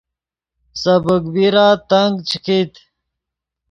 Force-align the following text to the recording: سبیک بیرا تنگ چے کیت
سبیک 0.81 1.23
بیرا 1.33 1.67
تنگ 1.89 2.13
چے 2.27 2.37
کیت 2.45 2.73